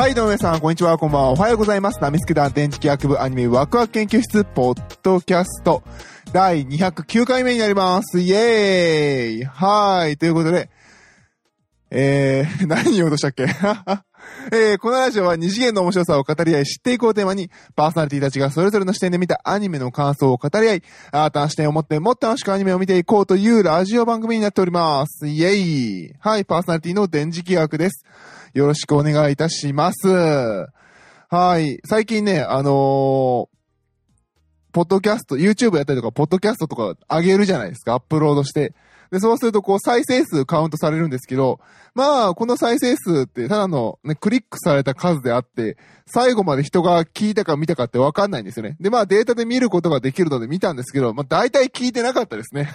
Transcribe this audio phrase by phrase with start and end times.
[0.00, 1.30] はい、どうも皆さん、こんにちは、こんばんは。
[1.32, 2.00] おはようございます。
[2.00, 5.82] ナミスケ団電磁気学部アニメワクワク研究室、ポッドキャスト、
[6.32, 8.18] 第209回目になります。
[8.18, 10.70] イエーイはい、ということで、
[11.90, 13.44] えー、 何言おうとしたっけ？
[14.52, 25.26] えー、このラジオは二次元の面白さを語り合い知っていこうテーマに、パーソナリティたちがそれぞれの視点で見たアニメの感想を語り合い、新たな視点を持ってもっと楽しくアニメを見ていこうというラジオ番組になっております。
[25.26, 28.04] イエイはい、パーソナリティの電磁気学です。
[28.54, 30.08] よろしくお願いいたします。
[30.08, 31.78] はい。
[31.84, 33.60] 最近ね、あのー
[34.72, 38.72] ポッドキャスト、YouTube やったりとか、ポッドキャストとか上げるじゃないですか、アップロードして。
[39.10, 41.60] で、そうすると、こう、再生数カウントされるんですけど、
[41.94, 48.76] まあ、この再生数って、ただのね、クリックされた数であって、最後まで人が聞いたか見たかってわかんないんですよね。
[48.80, 52.72] で、まあ、データで見ることができるので見たんですけど、まあ、大体聞いてなかったですね。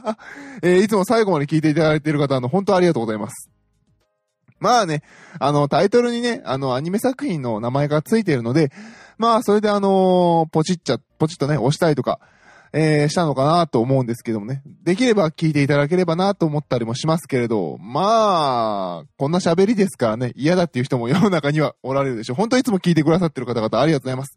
[0.62, 3.50] えーいつも最後まで聞いていただいている方、あの、本当ありがとうございます。
[4.60, 5.02] まあね、
[5.38, 8.72] あの、タイトルにね、あの、アニメ作品の名前がついているので、
[9.18, 12.18] まあ、それであのーポチっちゃ、ポチッとね、押したりとか、
[12.76, 14.62] えーしたのかなと思うんですけどもね。
[14.82, 22.36] できれば聞いていただければなと思ったりもしますけれど、まあ、こんな喋りですからね、嫌だっていう人も世の中にはおられるでしょう。
[22.36, 24.36] 本当いつも聞いてくださってる方々ありがとうございます。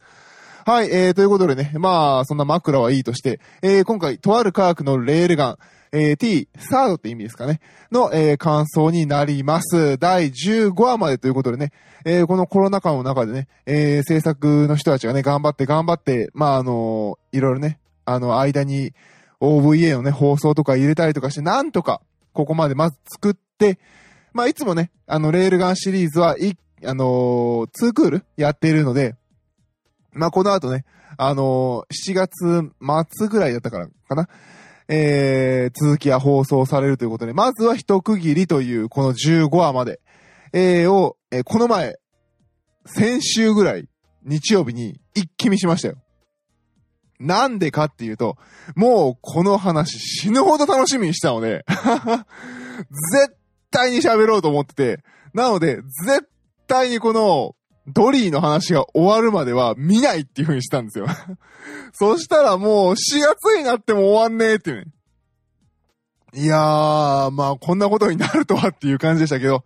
[0.68, 5.58] はい、えー、ということでね、まあ、そんな枕はいいとして、えー、今回、とある科学のレールガン、
[5.94, 7.60] えー、t、サードって意味ですかね、
[7.92, 9.98] の、えー、感想になります。
[9.98, 11.72] 第15話までということでね、
[12.06, 18.94] えー、このコロナ禍の中でね、えー、制作の人たちがね、頑張って頑張って、まあ、あのいろいろね、あの、間に
[19.42, 23.80] OVA のね、放送とか入れたりとかして、なんとか、ここまでまず作って、
[24.34, 29.16] まあ、いつもね、あの、レールガンシリーズは、い、あのー、2クールやっているので、
[30.14, 30.86] まあ、この後ね、
[31.18, 32.72] あのー、7月
[33.18, 34.30] 末ぐらいだったからかな。
[34.88, 40.00] えー、続きは放送されるということで、まずは一区切りという、この15話まで、
[40.54, 41.98] えー、を、えーこの前、
[42.86, 43.90] 先週ぐらい、
[44.24, 45.98] 日曜日に一気見しましたよ。
[47.20, 48.38] なんでかっていうと、
[48.76, 51.66] もうこの話死ぬほど楽しみにしたので、
[53.12, 53.36] 絶
[53.72, 56.28] 対に喋ろうと思ってて、なので、絶
[56.68, 57.56] 対にこの、
[57.88, 61.08] ドリーの話が終わるまでは見ないっていう風にしたんですよ。
[61.94, 64.86] そしたらもう4月になっても終わんねえっていうね。
[66.34, 69.64] いやー、まあこんなことになるとはっていう感じでしたけど、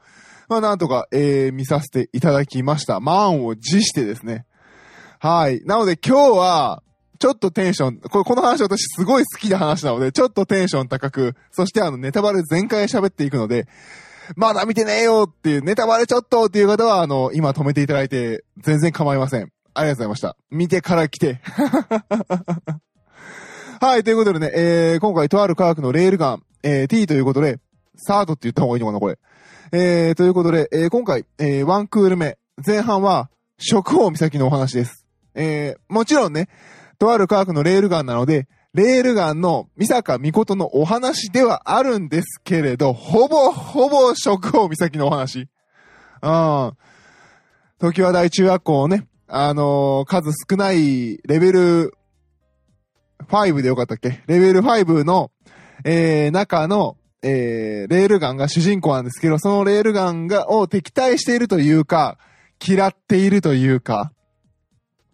[0.48, 3.00] まあなんとか、えー、見させていただきました。
[3.00, 4.46] 満を持してですね。
[5.20, 5.62] はい。
[5.66, 6.84] なので今日は、
[7.22, 13.68] ちょっとテンション、これこの話私すごい好きな話なので、ちょっとテンション高く、そしてあのネタバレ全開喋っていくので、
[14.36, 19.52] まだ見てねえよっていう、ネタバレちょっとっていう方は、あの、今止めていただいて、全然構いません。
[19.76, 20.36] ありがとうございました。
[20.50, 21.40] 見てから来て。
[23.80, 27.60] はい、ということでね、えー、今回とある科学のレールガン、えー、T ということで、
[27.98, 29.20] サードって言った方がいいのかな、これ。
[29.74, 33.30] えー、ということで、えー、今回、えー、ワンクール目、前半は、
[33.60, 35.06] 食宝岬のお話です。
[35.36, 36.50] えー、もちろんね、
[37.02, 45.50] とある科学のレールガンなので、レールガンの三坂美琴のお話ではあるんですけれど、ほぼほぼ食宝岬のお話。
[46.22, 46.74] うん。
[47.80, 51.94] 時和大中学校をね、あのー数少ないレベル
[53.28, 54.22] 5でよかったっけ？
[54.28, 55.32] レベル5の、
[55.84, 62.20] えー、中の、えー、レールガンが主人公なんですけど、そのレールガンが、を敵対しているというか、
[62.64, 64.12] 嫌っているというか、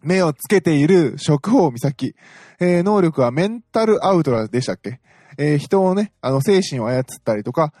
[0.02, 2.14] 目をつけている食宝岬。
[2.60, 5.00] えー能力はメンタルアウトラでしたっけ？
[5.36, 7.72] えー人をね、あの、精神を操ったりとか、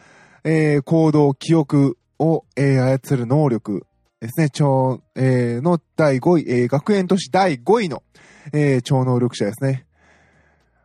[0.44, 3.86] えー行動、記憶を、えー操る能力
[4.20, 4.50] ですね。
[4.50, 8.02] 超、えーの第5位、えー学園都市第5位の、
[8.52, 9.84] えー超能力者ですね。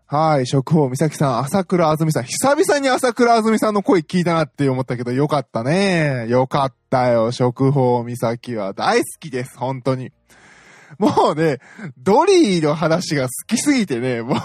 [0.06, 2.24] はい、食宝美咲さん、朝倉あずみさん。
[2.24, 6.28] 久々に朝倉あずみさんの声聞いたなって思ったけど、よかったね。
[6.30, 7.32] よかったよ。
[7.32, 9.58] 食宝美咲は大好きです。
[9.58, 10.12] 本当に。
[10.98, 11.60] もうね、
[11.98, 14.38] ドリーの話が好きすぎてね、もう、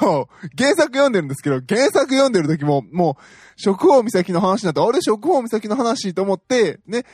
[0.57, 3.23] 原作読んでるんですけど、原作読んでる時も、もう、
[3.57, 7.05] 食宝岬の話になって、あれ食宝岬の話と思って、ね、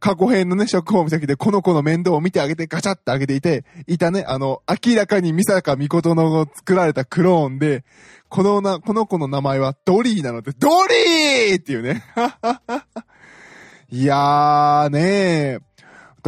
[0.00, 7.84] 過去編のね、食宝岬でこの子の面倒を見てあげてガチャってあげていて、いたね、あの、明らかに三坂美琴の作られたクローンで、
[8.28, 12.04] このな、この子の名前はドリーなので、ドリーっていうね。
[13.90, 15.60] いやーね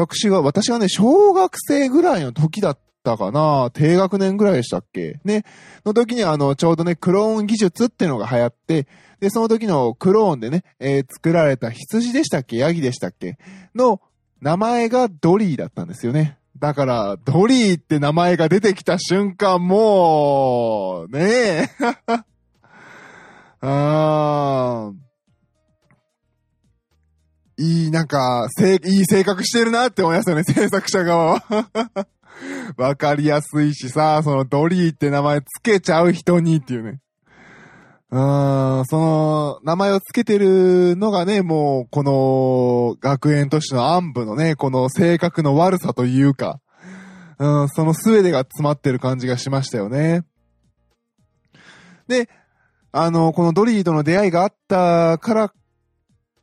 [0.00, 5.44] 私が、私がね、小学生ぐらいの時だったかな低学年ぐらいでしたっけね。
[5.84, 8.86] の時にあの、ちょうどね、クローン技術ってのが流行って、
[9.20, 12.56] で、その時のクローンでね、えー作られた羊でしたっけ？
[12.56, 13.38] ヤギでしたっけ？
[13.74, 14.00] の
[14.40, 16.38] 名前がドリーだったんですよね。
[16.58, 21.68] だから、ドリーって名前が出てきた瞬間、もう、ねえ。
[23.62, 25.09] あー
[27.60, 31.44] いい、なんか、せいい性格してるなって思いますよね、制作者側は。
[32.78, 37.00] わかりやすいしさ、そのドリーって名前つけちゃう人にっていうね。
[38.10, 46.60] うーん、その、名前をつけてるのがね、もう、この、学園都市の暗部のね、この性格の悪さというか、
[47.38, 50.22] うん、そのスウェデが詰まってる感じがしましたよね。
[52.08, 52.30] で、
[52.90, 55.52] あの、このドリーとの出会いがあったから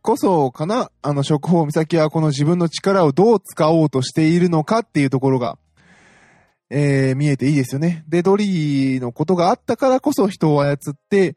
[0.08, 5.58] こそかな、あの、食法美咲はこの自分の力をどう使おうとしているのかっていうところが、
[6.70, 8.06] えー、見えていいですよね。
[8.08, 10.78] で、ドリーのことがあったからこそ人を操っ
[11.10, 11.36] て、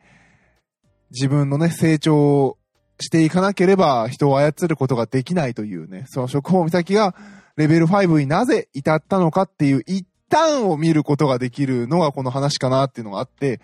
[1.10, 2.58] 自分のね、成長
[3.00, 7.16] していかなければ人を操ることができないというね、その食法美咲が
[7.56, 13.60] レベル5になぜ至ったのかっていう一端を見ることができるのがこの話かなっていうのがあって、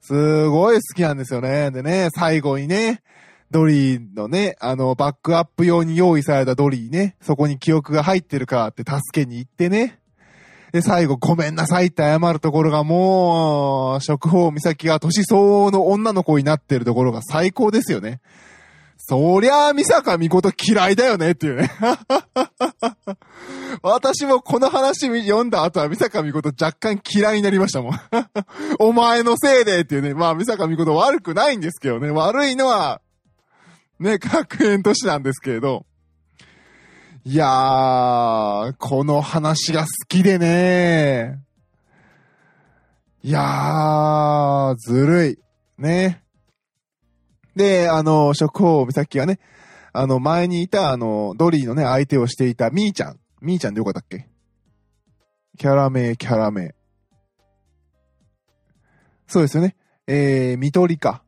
[0.00, 1.70] すごい好きなんですよね。
[1.70, 3.02] でね、最後にね、
[3.50, 9.98] ドリーのね、あの、バックアップ用に用意されたドリーね、そこに記憶が入ってるかって助けに行ってね。
[10.72, 18.20] で、最後、ごめんなさいって謝るところがもう、食法美咲が年相応の女の子になってるところが最高ですよね。
[18.98, 21.70] そりゃあ、美坂美琴嫌いだよねっていうね。
[23.80, 28.00] 私もこの話読んだ後は美坂美琴若干嫌いになりましたもん。
[28.78, 30.12] お前のせいでっていうね。
[30.12, 32.10] まあ、美坂美琴悪くないんですけどね。
[32.10, 33.00] 悪いのは、
[33.98, 35.84] ね、学園都市なんですけれど。
[37.24, 41.42] いやー、この話が好きでね。
[43.22, 45.38] いやー、ずるい。
[45.76, 46.22] ね。
[47.56, 49.40] で、あの、食法美咲がね、
[49.92, 53.18] あの、前にいた、あの、ドリーのね、相手をしていたミーちゃん。
[53.42, 54.28] ミーちゃんでよかったっけ？
[55.58, 56.74] キャラ名、キャラ名。
[59.26, 59.74] そうですよね。
[60.06, 61.24] えー、見取りか。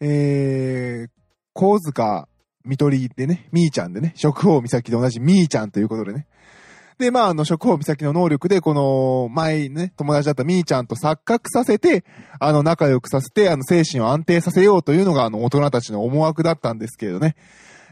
[0.00, 1.10] えー、
[1.52, 2.28] 小塚
[2.64, 6.26] みとりでね、みーちゃんでね、食法美咲と同じみーちゃんということでね。
[6.98, 12.04] で、まあ、あの、食法美咲の能力で、この、前ね、友達だったみーちゃんと錯覚させて、
[12.38, 17.34] あの、仲良くさせて、あの、精神を安定させようというのが、あの、大人たちの思惑だったんですけれどね。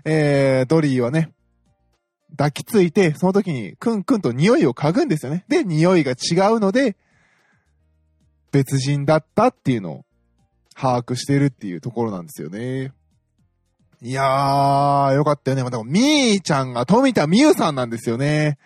[0.04, 1.32] えー、ドリーはね、
[2.36, 5.44] 抱きついて、その時に、くんくんと匂いを嗅ぐんですよね。
[5.48, 6.96] で、匂いが違うので、
[8.52, 10.04] 別人だったっていうのを
[10.74, 12.92] 把握してるっていうところなんですよね。
[14.02, 15.62] いやー、よかったよね。
[15.62, 18.56] また、みーちゃんが富田みゆさんなんですよね。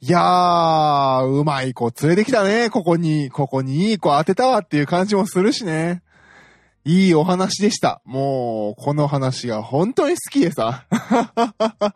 [0.00, 2.70] いやー、うまい子連れてきたね。
[2.70, 6.02] ここに、ここにいい子当てたわっていう感じもするしね。
[6.86, 8.00] いいお話でした。
[8.06, 10.86] もう、この話が本当に好きでさ。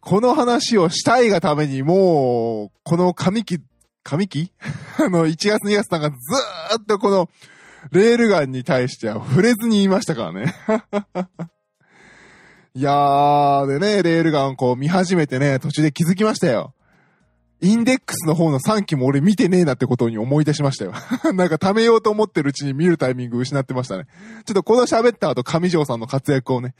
[0.00, 3.60] この話をしたいがために、もう、この神木、
[4.02, 4.52] 神木
[5.00, 7.30] あの、1月2月さんがずーっとこの、
[7.92, 10.54] レールガンに対しては触れずに言いましたからね。
[12.74, 16.74] いやー、でね、レールガンこう見始めてね、途中で気づきましたよ。
[17.62, 20.92] インデックスの方の3機も俺見てねえなってことに思い出しましたよ。
[21.34, 24.04] なんか貯めようと思ってるうちに見るタイミング失ってましたね。
[24.46, 26.74] ちょっとこの喋った後、上条さんの活躍をね、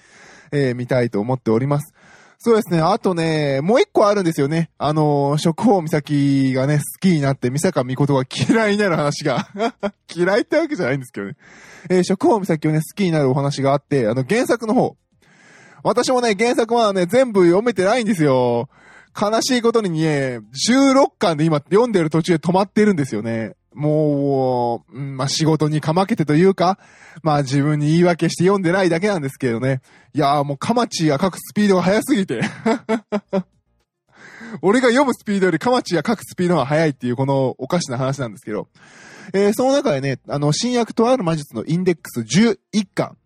[0.52, 1.92] えー、見たいと思っております。
[2.42, 2.80] そうですね。
[2.80, 4.70] あとね、もう一個あるんですよね。
[4.78, 9.46] あのー、食法美咲がね、好きになって、美坂美琴が嫌いになる話が
[10.10, 11.34] 嫌いってわけじゃないんですけどね。
[11.90, 14.96] えー、食法美咲をね、好きになるお話があって、あの、原作の方。
[15.82, 18.70] 私もね、原作はね、全部読めてないんですよ。
[19.20, 23.52] 悲しいことにね、16巻で今読んでる途中で止まってるんですよね。
[23.74, 26.78] もう、まあ、仕事にかまけてというか、
[27.22, 29.80] まあ、自分に言い訳して読んでないだけなんですけどね。
[30.12, 32.40] いやーもう、かまちが書くスピードが速すぎて。
[34.62, 38.68] 俺が読むスピードよりかまちが書くスピードが速いっていうこのおかしな話なんですけど。
[39.32, 42.56] えー、その中でね、あの、新薬とある魔術のインデックス11
[42.94, 43.16] 巻。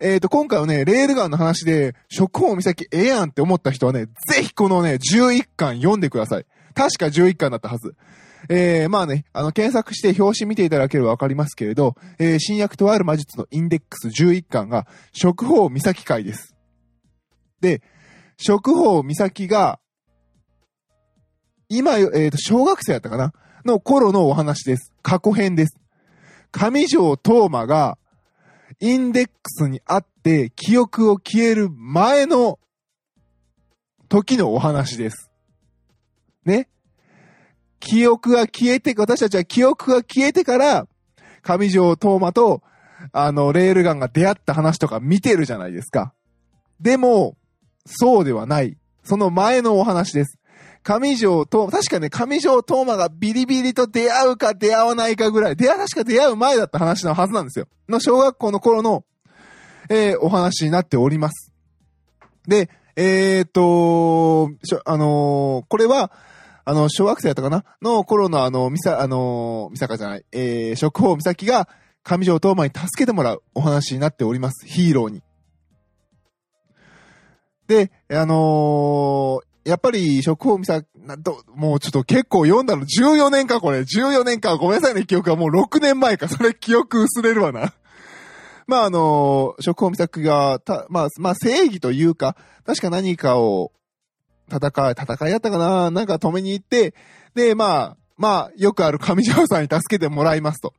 [0.00, 6.46] えっ、ー、と、今回はね、レールガンの話で、食本岬ええやんって思った人はね、ぜひこのね、11巻読んでください。
[6.74, 7.94] 確か11巻だったはず。
[8.48, 16.54] えー、まあね、あの、検索して表紙見ていただければわかりますけれど、えー、新薬とある魔術のインデックス11巻が、食法岬会です。
[17.60, 17.82] で、
[18.36, 19.80] 食法岬が、
[21.68, 23.32] 今、えっ、ー、と、小学生やったかな？
[23.64, 24.92] の頃のお話です。
[25.02, 25.78] 過去編です。
[26.52, 27.98] 上条東馬が、
[28.80, 32.58] インデックスにあって、記憶を消える前の
[34.08, 35.30] 時のお話です。
[36.44, 36.68] ね？
[37.84, 40.86] 記憶が消えて、私たちは記憶が消えてから、
[41.42, 42.62] 上条東馬と、
[43.12, 46.14] あの、レールガンが出会った話とか見てるじゃないですか。
[46.80, 47.36] でも、
[47.84, 48.78] そうではない。
[49.04, 50.38] その前のお話です。
[50.82, 57.66] 上条東、確かね、上条東馬がビリビリと出会うか出会わないかぐらい、出会、確か出会う前だった話のはずなんですよ。
[57.88, 59.04] の小学校の頃の、
[59.90, 61.52] えー、お話になっております。
[62.46, 64.50] で、えー、っと、
[64.86, 66.10] あのーこれは、
[66.64, 71.68] あの、小学生やったかなの頃のあの、みさ、あのー、みさかじゃない、えー、食宝みさきが
[72.02, 74.66] 上条東馬に助けてもらうお話になっております。
[74.66, 75.22] ヒーローに。
[77.66, 83.78] で、あのーやっぱり、食宝みさ、なんと、もうちょっと結構読んだの14年か、これ。
[83.78, 84.58] 14年か。
[84.58, 86.28] ごめんなさいね、記憶はもう6年前か。
[86.28, 87.72] それ記憶薄れるわな。
[88.66, 93.72] まあ、あのー食宝美咲が、た、まあ、まあ、正義というか、確か何かを
[94.50, 95.90] 戦い、戦いやったかな？
[95.90, 96.94] なんか止めに行って、
[97.34, 100.74] で、まあ、まあ、よくある上条さんに助けてもらいますと。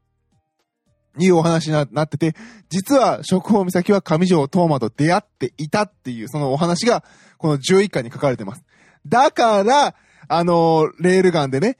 [1.17, 2.35] いうお話になってて、
[2.69, 7.05] 実は食宝美咲は上条東馬と出会っていたっていう、そのお話が、
[7.37, 8.63] この11巻に書かれてます。
[9.07, 9.95] だから、
[10.27, 11.77] あの、レールガンでね、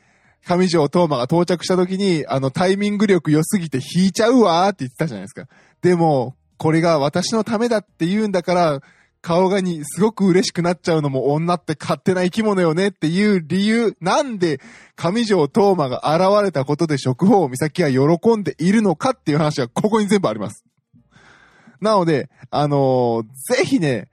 [0.47, 5.47] 上条東馬が到着した時に、あの、タイミング力良すぎて引いちゃうわーって言ってたじゃないですか。
[5.81, 8.81] でも、これが私のためだって言うんだから、
[9.25, 14.59] 顔がにすごく嬉しくなっちゃうのも女って勝手な生き物よねっていう理由、なんで
[14.95, 20.63] 上条東馬が現れたことで食宝美咲は喜んでいるのかっていう話がここに全部あります。
[21.81, 24.09] なので、あのーぜひね、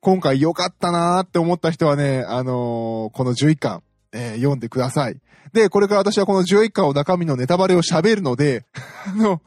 [0.00, 5.16] 今回良かったなーって思った人はね、あのーこの11巻、えー読んでください。
[5.54, 8.66] で、これから私はこの11巻を中身のネタバレを喋るので、
[9.08, 9.40] あの、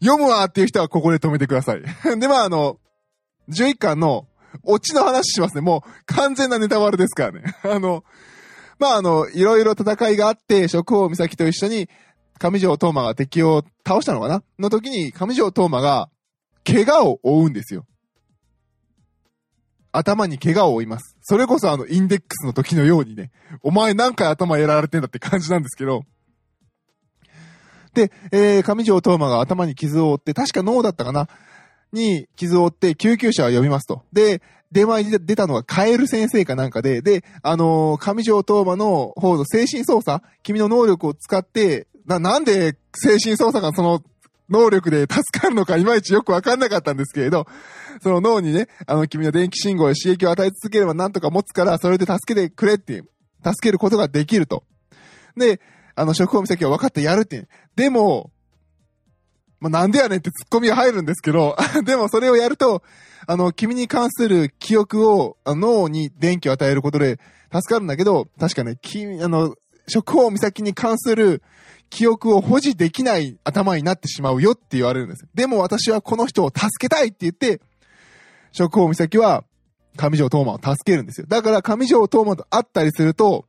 [0.00, 1.82] 読むわーっていう人はここで止めてください。
[2.20, 2.78] で、まああの、
[3.48, 4.26] 11巻の
[4.64, 5.60] オチの話しますね。
[5.60, 7.54] もう完全なネタバレですからね。
[7.64, 8.04] あの、
[8.78, 11.88] まああの、いろいろ戦いがあって、食王美咲と一緒に
[12.38, 14.42] 上条東馬が敵を倒したのかな？
[14.58, 16.10] の時に上条東馬が
[16.64, 17.86] 怪我を負うんですよ。
[19.92, 21.16] 頭に怪我を負います。
[21.20, 23.30] それこそあの、インデックスの時のようにね、
[23.62, 26.04] お前何回頭やられてんだって感じなんですけど、
[27.92, 31.28] で、えー、上条東馬が頭に傷を負って、確か脳だったかな？
[31.92, 34.02] に傷を負って救急車を呼びますと。
[34.12, 44.02] で、電話に出たのがカエル先生かなんかで、で、あのー上条東馬の方の精神操作、君の能力を使って、な、なんで精神操作がその
[44.48, 47.46] 能力で助かるのかいまいちよくわかんなかったんですけれど、
[48.02, 53.08] その脳にね、あの、君の電気信号で刺激を与え続ければなんとか持つから、それで助けてくれっていう、
[53.44, 54.64] 助けることができると。
[55.36, 55.60] で、
[55.94, 57.48] あの、食宝美咲は分かってやるっていう。
[57.76, 58.30] でも、
[59.62, 62.82] まあ、なんでやねんってツッコミが入るんですけど、 でもそれをやると、
[63.28, 67.20] あの、君に関する記憶を、脳に電気を与えることで
[67.52, 69.54] 助かるんだけど、確かね、君、あの、
[69.86, 71.42] 食宝美咲に関する
[71.90, 75.28] 記憶を保持できない頭になってしまうよって言われるんです。
[75.32, 77.60] でも私はこの人を助けたいって言って、
[78.50, 79.44] 食宝美咲は
[79.96, 81.26] 上条東馬を助けるんですよ。
[81.28, 83.46] だから上条東馬と会ったりすると、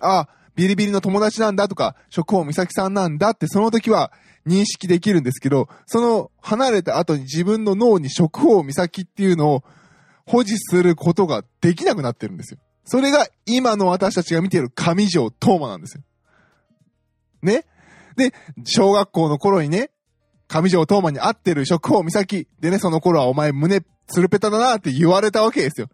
[0.00, 4.12] あ、ビリビリの友達なんだとか、食宝美咲さんなんだってその時は
[4.46, 9.64] 認識できるんですけど、その離れた後に自分の脳に食宝美咲っていうのを
[10.26, 12.60] 保持することができなくなってるんですよ。
[12.84, 16.02] それが今の私たちが見ている上条東馬なんですよ。
[17.42, 17.64] ね？
[18.16, 18.32] で、
[18.64, 19.90] 小学校の頃にね、
[20.46, 25.88] 上条東馬に会ってる食宝美咲でね、その頃はお前胸つるぺただなって言われたわけですよ。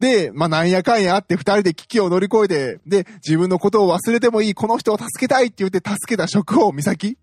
[0.00, 7.18] で、まあ、なんやかんやあって二人で危機を乗り越えて、で、自分のことを忘れてもいい、この人を助けたいって言って助けた食宝美咲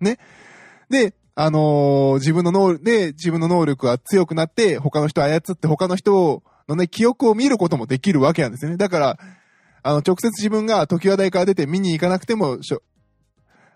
[0.00, 0.18] ね。
[0.90, 8.76] で、あのー自分の能力、で、自分の能力が強くなって、他の人を操って他の人のね、記憶を見ることもできるわけなんですよね。
[8.76, 9.18] だから、
[9.82, 12.82] あの、直接自分が時和台から出て見に行かなくても、しょ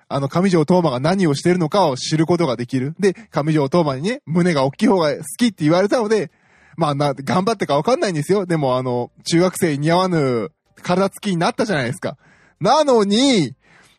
[0.08, 2.94] あの、上条東馬が何をしてるのかを知ることができる。
[2.98, 6.30] で、上条東馬にね、胸が大きい方が好きって言われたので、
[6.76, 8.46] まあな、頑張ってかわかんないんですよ。
[8.46, 10.50] でもあの、中学生に似合わぬ
[10.82, 12.16] 体つきになったじゃないですか。
[12.60, 13.54] なのに、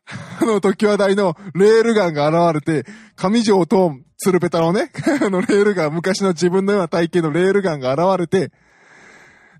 [0.42, 4.92] あの、時和台のレールガンが現れて、上条とツルペタのね、
[5.22, 8.52] あの、レールガン、昔の自分のような体型のレールガンが現れて、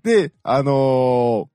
[0.04, 1.46] で、あのー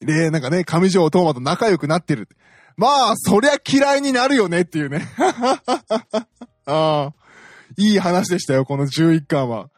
[0.00, 2.28] で、なんかね、上条東馬と仲良くなってる。
[2.76, 5.08] まあ、そりゃ嫌いになるよねっていうね。
[6.66, 7.14] ああ、
[7.76, 9.70] いい話でしたよ、この11巻は。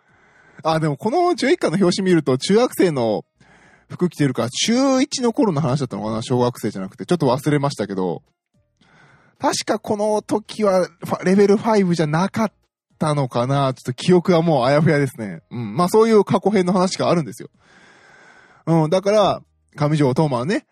[0.62, 3.24] あ、でもこの11巻の表紙見ると、中学生の
[3.88, 7.06] 服着てるから、中1の頃の話だったのかな小学生じゃなくて。
[7.06, 8.22] ちょっと忘れましたけど。
[9.38, 10.88] 確かこの時は、
[11.24, 12.52] レベル5じゃなかっ
[12.98, 15.40] たのかなちょっと記憶はもうあやふやですね。
[15.50, 15.76] うん。
[15.76, 17.48] まあそういう過去編の話があるんですよ。
[18.66, 18.90] うん。
[18.90, 19.42] だから、
[19.74, 20.66] 上条東馬はね、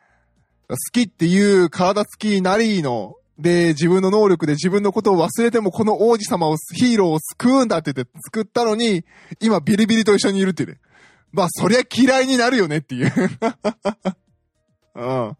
[0.68, 9.04] 好きっていう体つきなりの、で、自分の能力で自分のことを忘れてもこの王子様を、ヒーローを救うんだって言って作ったのに、
[9.40, 10.78] 今ビリビリと一緒にいるっていうね。
[11.32, 13.12] まあ、そりゃ嫌いになるよねっていう。
[14.96, 15.36] うん。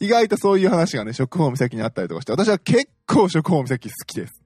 [0.00, 4.42] 意外とそういう話がね、食宝美咲にあったりとかして、私は結構食宝美咲好きです。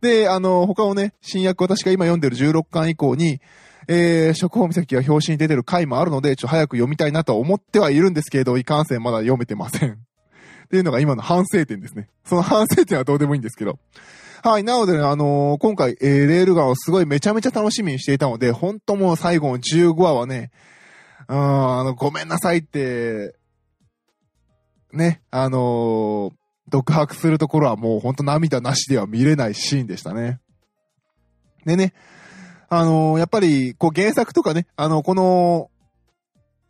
[0.00, 3.40] で、あの、他をね、新訳私が今読んでる16巻以降に、
[3.88, 9.98] えー、食法岬が表紙に出てる回もあるので、ちょっと早く読みたいなとは思ってはいるんですけれど、いかんせんまだ読めてません。
[10.66, 12.08] っていうのが今の反省点ですね。
[12.24, 13.78] その反省点はどうでもいいんですけど。
[14.42, 14.64] はい。
[14.64, 20.50] なのでね、あのー、今回、えー、レールガンをすごいめちゃめちゃ楽しみにしていたので、本当もう最後の15話はね、
[21.28, 23.36] うん、あの、ごめんなさいって、
[24.92, 26.32] ね、あのー、
[26.68, 30.40] 独白するところはもうほんと涙なしでは見れないシーンでしたね。
[31.64, 31.92] でね、
[32.68, 35.70] あのー、やっぱり、こう原作とかね、あの、この、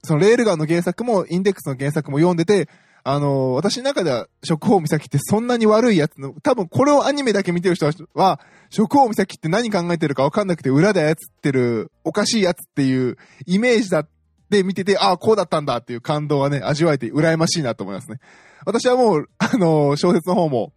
[0.02, 2.68] そのレールガンの原作も、インデックスの原作も読んでて、
[3.08, 14.08] あの、私の中では、食法岬ってそんなに悪いやつの、多分これをアニメだけ見てる人は、食法岬って何考えてるかわかんなくて裏で操ってるおかしいやつっていうイメージだっ
[14.50, 18.18] て見てて、ああ、こうだったんだっていう感動がね、味わえて羨ましいなと思いますね。
[18.64, 20.72] 私はもう、あの、小説の方も、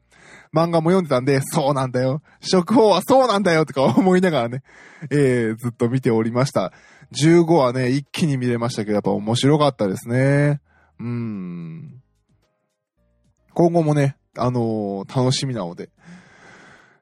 [0.53, 2.21] 漫画も読んでたんで、そうなんだよ。
[2.41, 4.61] 食法はそうなんだよとか思いながらね、
[5.09, 6.73] えー、ずっと見ておりました。
[7.13, 10.61] 15はね、一気に見れましたけど、やっぱ面白かったですね。
[10.99, 12.03] うん。
[13.59, 15.89] 今後もね、あのー、楽しみなので、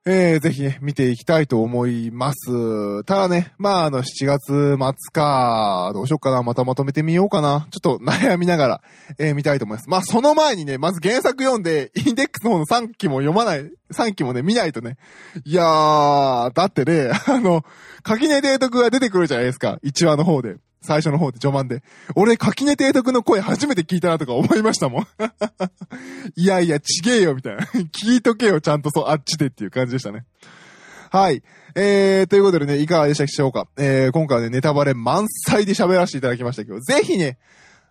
[0.07, 3.03] えー、ぜひね、見ていきたいと思います。
[3.03, 4.77] ただね、まあ、あの、7月末
[5.13, 7.67] か、どうしようかな、またまとめてみようかな。
[7.69, 8.81] ちょっと悩みながら、
[9.19, 9.87] えー、見たいと思います。
[9.87, 14.97] まあ、その前にね、まず原作読んで、インデックスの方の3期も読まない、3期もね、見ないとね。
[15.45, 17.63] いやー、だってね、あの、
[18.01, 20.55] 垣根提督が出てくるじゃないですか、1話の方で。
[20.81, 21.84] 最初の方で序盤で。
[22.15, 25.07] 俺、垣根提督の声初めて聞いたなとか思いましたもん。
[26.36, 27.63] いやいや、ちげえよ、みたいな。
[27.65, 30.25] 聞いとけよ、ちゃんとそう、あっちでっていう感じでしたね。
[31.10, 31.41] はい。
[31.75, 33.67] えー、ということでね、いかがでしたでしょうか？
[33.77, 37.38] えー、今回はね、ネタバレ満載で喋らせていただきましたけど、ぜひね、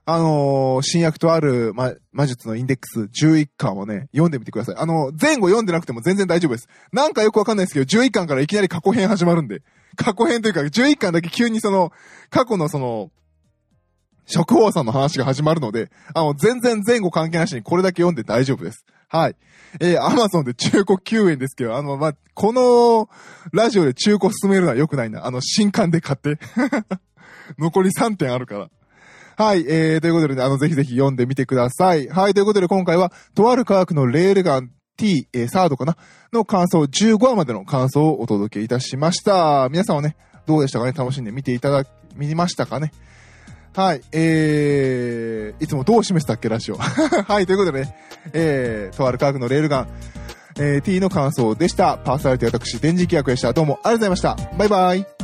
[0.08, 4.76] あのー、新薬とある、ま、魔術のインデックス11巻をね、読んでみてください。
[4.78, 6.68] あの、前後読んでなくても全然大丈夫です。
[6.92, 9.62] なんかよくわかんないですけど、11巻からいきなり過去編始まるんで、
[9.94, 11.92] 過去編というか、11巻だけ急にその、
[12.30, 13.10] 過去のその、
[14.26, 18.84] 食王さんの話が始まるので、あの、全然前後関係なしにこれだけ読んで大丈夫です。
[19.08, 19.36] はい。
[19.80, 23.08] えー、アマゾンで中古9円ですけど、あの、まあこの、
[23.52, 25.26] ラジオで中古進めるのは良くないな。
[25.26, 26.38] あの、新刊で買って。
[27.58, 28.68] 残り3点あるから。
[29.38, 32.08] はい、えー、ということで、ね、あの、ぜひぜひ読んでみてください。
[32.08, 35.96] はい、ということで今回は、とある科学のレールガン T、えー、サードかな？
[36.32, 39.68] の感想、15話までの感想をお届けいたしました。
[39.70, 40.92] 皆さんはね、どうでしたかね？
[40.92, 42.92] 楽しんで見ていただ、見ましたかね？
[43.74, 46.76] はい、えー、いつもどう示したっけ、ラジオ。
[46.80, 47.96] はい、ということでね、
[48.32, 49.88] えー、とある科学のレールガン、
[50.58, 51.98] えー、T の感想でした。
[51.98, 53.52] パーソナリティ私、電磁気役でした。
[53.52, 54.56] どうもありがとうございました。
[54.56, 55.15] バイバイ。